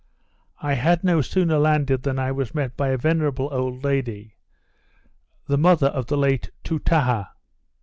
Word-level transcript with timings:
I 0.63 0.73
had 0.73 1.03
no 1.03 1.21
sooner 1.21 1.59
landed 1.59 2.01
than 2.01 2.17
I 2.17 2.31
was 2.31 2.55
met 2.55 2.75
by 2.75 2.87
a 2.87 2.97
venerable 2.97 3.49
old 3.51 3.83
lady, 3.83 4.33
the 5.47 5.59
mother 5.59 5.89
of 5.89 6.07
the 6.07 6.17
late 6.17 6.49
Toutaha. 6.63 7.25